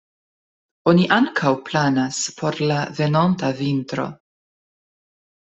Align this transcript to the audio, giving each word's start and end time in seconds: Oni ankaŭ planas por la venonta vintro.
Oni 0.91 1.03
ankaŭ 1.17 1.51
planas 1.67 2.23
por 2.39 2.59
la 2.73 2.79
venonta 3.01 3.53
vintro. 3.63 4.11